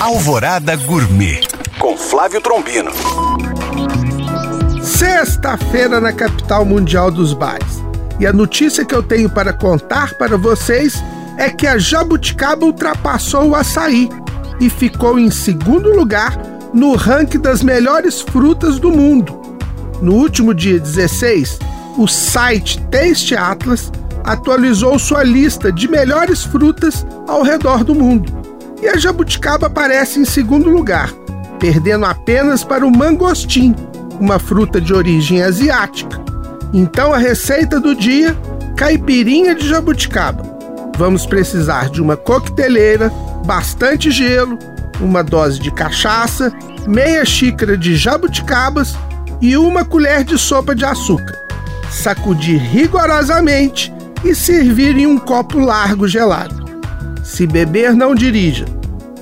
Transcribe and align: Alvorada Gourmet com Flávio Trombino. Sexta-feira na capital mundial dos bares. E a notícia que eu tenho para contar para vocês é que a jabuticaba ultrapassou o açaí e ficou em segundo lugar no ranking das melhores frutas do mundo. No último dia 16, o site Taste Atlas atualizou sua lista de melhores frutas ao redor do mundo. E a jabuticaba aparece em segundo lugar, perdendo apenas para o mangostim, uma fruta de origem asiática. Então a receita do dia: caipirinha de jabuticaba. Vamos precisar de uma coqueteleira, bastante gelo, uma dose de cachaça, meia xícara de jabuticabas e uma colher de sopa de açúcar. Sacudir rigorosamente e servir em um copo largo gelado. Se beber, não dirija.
Alvorada 0.00 0.74
Gourmet 0.76 1.42
com 1.78 1.94
Flávio 1.94 2.40
Trombino. 2.40 2.90
Sexta-feira 4.82 6.00
na 6.00 6.10
capital 6.10 6.64
mundial 6.64 7.10
dos 7.10 7.34
bares. 7.34 7.84
E 8.18 8.26
a 8.26 8.32
notícia 8.32 8.82
que 8.82 8.94
eu 8.94 9.02
tenho 9.02 9.28
para 9.28 9.52
contar 9.52 10.14
para 10.14 10.38
vocês 10.38 11.04
é 11.36 11.50
que 11.50 11.66
a 11.66 11.76
jabuticaba 11.76 12.64
ultrapassou 12.64 13.50
o 13.50 13.54
açaí 13.54 14.08
e 14.58 14.70
ficou 14.70 15.18
em 15.18 15.30
segundo 15.30 15.94
lugar 15.94 16.34
no 16.72 16.96
ranking 16.96 17.38
das 17.40 17.62
melhores 17.62 18.22
frutas 18.22 18.78
do 18.78 18.90
mundo. 18.90 19.38
No 20.00 20.14
último 20.14 20.54
dia 20.54 20.80
16, 20.80 21.58
o 21.98 22.08
site 22.08 22.80
Taste 22.90 23.36
Atlas 23.36 23.92
atualizou 24.24 24.98
sua 24.98 25.22
lista 25.22 25.70
de 25.70 25.86
melhores 25.86 26.42
frutas 26.42 27.06
ao 27.28 27.42
redor 27.42 27.84
do 27.84 27.94
mundo. 27.94 28.40
E 28.82 28.88
a 28.88 28.96
jabuticaba 28.96 29.66
aparece 29.66 30.18
em 30.18 30.24
segundo 30.24 30.70
lugar, 30.70 31.12
perdendo 31.58 32.06
apenas 32.06 32.64
para 32.64 32.86
o 32.86 32.90
mangostim, 32.90 33.74
uma 34.18 34.38
fruta 34.38 34.80
de 34.80 34.94
origem 34.94 35.42
asiática. 35.42 36.20
Então 36.72 37.12
a 37.12 37.18
receita 37.18 37.78
do 37.78 37.94
dia: 37.94 38.36
caipirinha 38.76 39.54
de 39.54 39.68
jabuticaba. 39.68 40.42
Vamos 40.96 41.26
precisar 41.26 41.90
de 41.90 42.00
uma 42.00 42.16
coqueteleira, 42.16 43.10
bastante 43.44 44.10
gelo, 44.10 44.58
uma 45.00 45.22
dose 45.22 45.58
de 45.58 45.70
cachaça, 45.70 46.52
meia 46.86 47.24
xícara 47.24 47.76
de 47.76 47.96
jabuticabas 47.96 48.94
e 49.40 49.56
uma 49.56 49.84
colher 49.84 50.24
de 50.24 50.38
sopa 50.38 50.74
de 50.74 50.84
açúcar. 50.84 51.38
Sacudir 51.90 52.60
rigorosamente 52.60 53.92
e 54.24 54.34
servir 54.34 54.96
em 54.96 55.06
um 55.06 55.18
copo 55.18 55.58
largo 55.58 56.06
gelado. 56.06 56.54
Se 57.24 57.46
beber, 57.46 57.94
não 57.94 58.14
dirija. 58.14 58.66